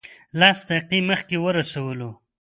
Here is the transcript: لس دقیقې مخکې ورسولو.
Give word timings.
لس 0.39 0.59
دقیقې 0.69 0.99
مخکې 1.09 1.35
ورسولو. 1.45 2.09